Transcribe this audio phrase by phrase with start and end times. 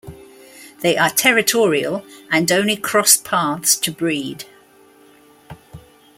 [0.81, 4.45] They are territorial, and only cross paths to breed.